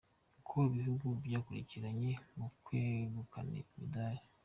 Uko 0.39 0.55
ibihugu 0.69 1.05
byakurikiranye 1.25 2.11
mu 2.37 2.47
kwegukana 2.63 3.53
imidari. 3.63 4.21